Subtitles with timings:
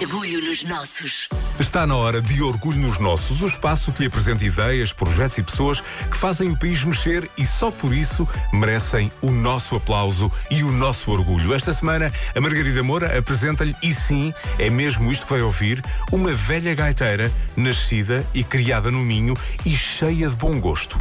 [0.00, 1.28] Orgulho nos nossos.
[1.58, 5.42] Está na hora de Orgulho nos Nossos, o espaço que lhe apresenta ideias, projetos e
[5.42, 10.62] pessoas que fazem o país mexer e só por isso merecem o nosso aplauso e
[10.62, 11.52] o nosso orgulho.
[11.52, 16.32] Esta semana, a Margarida Moura apresenta-lhe, e sim, é mesmo isto que vai ouvir, uma
[16.32, 19.36] velha gaiteira nascida e criada no Minho
[19.66, 20.98] e cheia de bom gosto.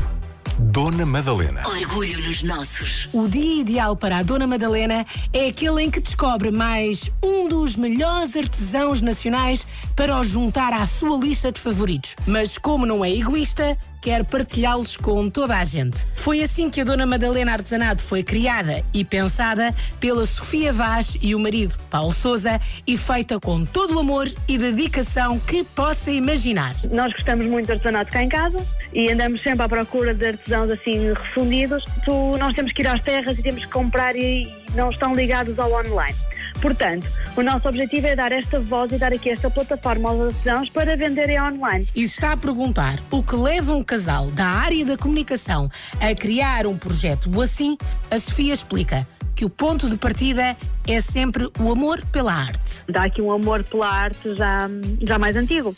[0.60, 1.66] Dona Madalena.
[1.66, 3.08] Orgulho nos nossos.
[3.14, 7.78] O dia ideal para a Dona Madalena é aquele em que descobre mais um dos
[7.78, 12.18] melhores artesãos nacionais para o juntar à sua lista de favoritos.
[12.28, 16.06] Mas como não é egoísta, quer partilhá-los com toda a gente.
[16.16, 21.36] Foi assim que a Dona Madalena Artesanato foi criada e pensada pela Sofia Vaz e
[21.36, 26.76] o marido, Paulo Souza, e feita com todo o amor e dedicação que possa imaginar.
[26.92, 30.72] Nós gostamos muito de artesanato cá em casa e andamos sempre à procura de artesãos
[30.72, 31.84] assim refundidos.
[32.06, 35.58] Tu, nós temos que ir às terras e temos que comprar e, não estão ligados
[35.60, 36.16] ao online.
[36.62, 40.70] Portanto, o nosso objetivo é dar esta voz e dar aqui esta plataforma aos artesãos
[40.70, 41.88] para venderem online.
[41.96, 45.70] E está a perguntar o que leva um casal da área da comunicação
[46.02, 47.78] a criar um projeto assim,
[48.12, 49.08] a Sofia explica
[49.40, 52.84] que o ponto de partida é sempre o amor pela arte.
[52.90, 54.70] Dá aqui um amor pela arte já,
[55.02, 55.74] já mais antigo.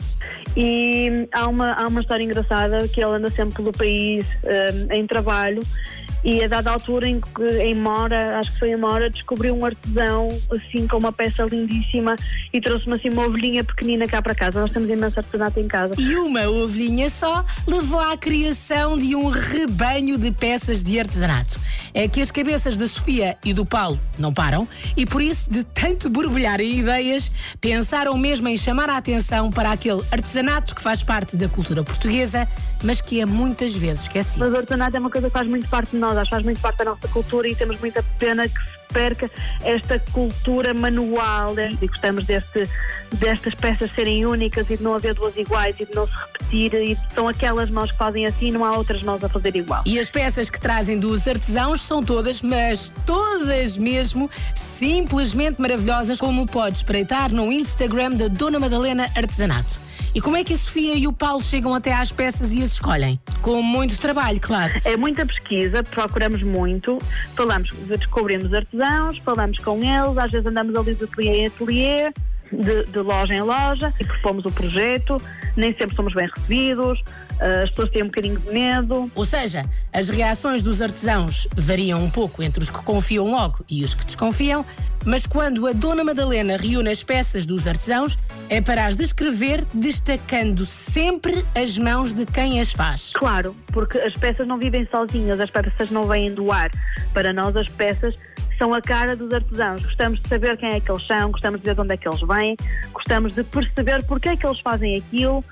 [0.57, 5.05] E há uma, há uma história engraçada que ele anda sempre pelo país um, em
[5.05, 5.61] trabalho
[6.23, 7.21] e a dada altura em,
[7.61, 12.15] em Mora, acho que foi em Mora, descobriu um artesão assim com uma peça lindíssima
[12.53, 14.61] e trouxe-me assim uma ovelhinha pequenina cá para casa.
[14.61, 15.93] Nós temos imenso artesanato em casa.
[15.97, 21.59] E uma ovelhinha só levou à criação de um rebanho de peças de artesanato.
[21.93, 25.63] É que as cabeças da Sofia e do Paulo não param e por isso, de
[25.63, 31.35] tanto borbulharem ideias, pensaram mesmo em chamar a atenção para aquele artesanato que faz parte
[31.37, 32.47] da cultura portuguesa,
[32.83, 34.39] mas que é muitas vezes esquecido.
[34.39, 36.77] Mas o artesanato é uma coisa que faz muito parte de nós, faz muito parte
[36.77, 39.29] da nossa cultura e temos muita pena que se perca
[39.63, 41.75] esta cultura manual né?
[41.81, 42.69] e gostamos deste,
[43.13, 46.73] destas peças serem únicas e de não haver duas iguais e de não se repetir
[46.73, 49.83] e são aquelas mãos que fazem assim não há outras mãos a fazer igual.
[49.85, 56.45] E as peças que trazem dos artesãos são todas, mas todas mesmo, simplesmente maravilhosas, como
[56.45, 59.90] pode espreitar no Instagram da Dona Madalena Artesanato.
[60.13, 62.73] E como é que a Sofia e o Paulo chegam até às peças e as
[62.73, 63.17] escolhem?
[63.41, 64.73] Com muito trabalho, claro.
[64.83, 66.97] É muita pesquisa, procuramos muito,
[67.33, 72.13] falamos, descobrimos artesãos, falamos com eles, às vezes andamos ali de ateliê em ateliê,
[72.51, 75.21] de, de, loja em loja e propomos o projeto,
[75.55, 77.01] nem sempre somos bem recebidos,
[77.39, 79.11] as pessoas têm um bocadinho de medo.
[79.15, 83.83] Ou seja, as reações dos artesãos variam um pouco entre os que confiam logo e
[83.83, 84.65] os que desconfiam,
[85.05, 88.17] mas quando a Dona Madalena reúne as peças dos artesãos,
[88.49, 93.13] é para as descrever destacando sempre as mãos de quem as faz.
[93.13, 96.69] Claro, porque as peças não vivem sozinhas, as peças não vêm do ar.
[97.13, 98.15] Para nós, as peças
[98.61, 99.83] são a cara dos artesãos.
[99.83, 102.07] Gostamos de saber quem é que eles são, gostamos de ver de onde é que
[102.07, 102.55] eles vêm,
[102.93, 105.43] gostamos de perceber porque é que eles fazem aquilo.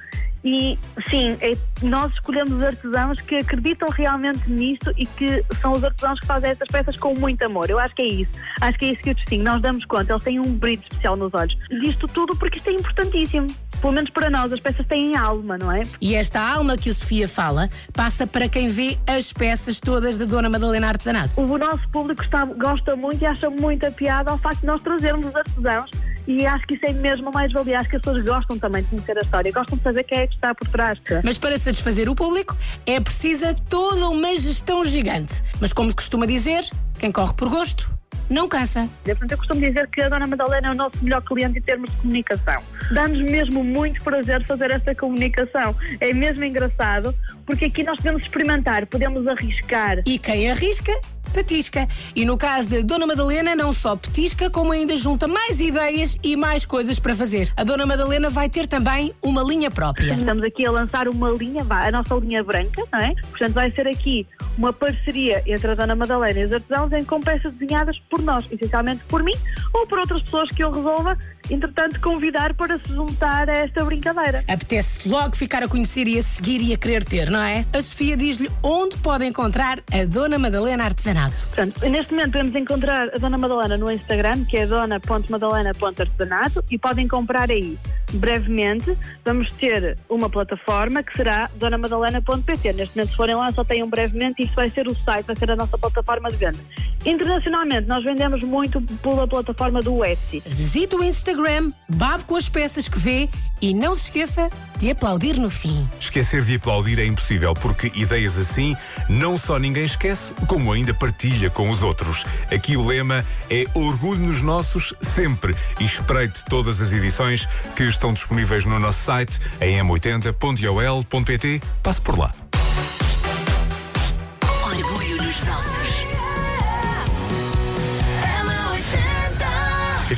[0.43, 0.77] E
[1.09, 6.19] sim, é, nós escolhemos os artesãos que acreditam realmente nisto e que são os artesãos
[6.19, 7.67] que fazem essas peças com muito amor.
[7.69, 8.31] Eu acho que é isso.
[8.61, 9.43] Acho que é isso que eu distingo.
[9.43, 11.57] Nós damos conta, eles têm um brilho especial nos olhos.
[11.81, 13.47] Disto tudo porque isto é importantíssimo
[13.79, 15.85] pelo menos para nós, as peças têm alma, não é?
[16.01, 20.25] E esta alma que a Sofia fala passa para quem vê as peças todas da
[20.25, 21.41] Dona Madalena Artesanato.
[21.41, 25.27] O nosso público está, gosta muito e acha muita piada ao facto de nós trazermos
[25.27, 25.91] os artesãos
[26.27, 27.79] e acho que isso é mesmo mais valia.
[27.79, 30.27] Acho que as pessoas gostam também de conhecer a história, gostam de saber quem é
[30.27, 30.99] que está por trás.
[31.23, 35.41] Mas para satisfazer o público é precisa toda uma gestão gigante.
[35.59, 36.63] Mas como se costuma dizer,
[36.99, 37.98] quem corre por gosto
[38.29, 38.87] não cansa.
[39.05, 41.97] Eu costumo dizer que a Dona Madalena é o nosso melhor cliente em termos de
[41.97, 42.61] comunicação.
[42.91, 45.75] Dá-nos mesmo muito prazer fazer esta comunicação.
[45.99, 47.13] É mesmo engraçado,
[47.45, 50.01] porque aqui nós podemos experimentar, podemos arriscar.
[50.05, 50.93] E quem arrisca
[51.29, 51.87] petisca.
[52.15, 56.35] E no caso da Dona Madalena, não só petisca, como ainda junta mais ideias e
[56.35, 57.51] mais coisas para fazer.
[57.55, 60.13] A Dona Madalena vai ter também uma linha própria.
[60.13, 63.13] Estamos aqui a lançar uma linha, a nossa linha branca, não é?
[63.29, 67.21] Portanto, vai ser aqui uma parceria entre a Dona Madalena e os artesãos em com
[67.21, 69.33] peças desenhadas por nós, essencialmente por mim
[69.73, 71.17] ou por outras pessoas que eu resolva,
[71.49, 74.43] entretanto, convidar para se juntar a esta brincadeira.
[74.47, 77.65] Apetece logo ficar a conhecer e a seguir e a querer ter, não é?
[77.73, 81.47] A Sofia diz-lhe onde pode encontrar a Dona Madalena Artesanato.
[81.47, 87.07] Portanto, neste momento podemos encontrar a Dona Madalena no Instagram, que é dona.madalena.artesanato, e podem
[87.07, 87.77] comprar aí
[88.13, 92.73] brevemente vamos ter uma plataforma que será donamadalena.pt.
[92.73, 95.25] Neste momento, se forem lá, só tem um brevemente e isso vai ser o site,
[95.25, 96.59] vai ser a nossa plataforma de venda.
[97.05, 100.43] Internacionalmente, nós vendemos muito pela plataforma do Etsy.
[100.45, 103.29] Visite o Instagram, babe com as peças que vê
[103.61, 105.89] e não se esqueça de aplaudir no fim.
[105.99, 108.75] Esquecer de aplaudir é impossível, porque ideias assim
[109.07, 112.25] não só ninguém esquece, como ainda partilha com os outros.
[112.51, 118.13] Aqui o lema é orgulho nos nossos sempre e espreite todas as edições que estão
[118.13, 121.61] disponíveis no nosso site em m80.ol.pt.
[121.83, 122.33] Passe por lá.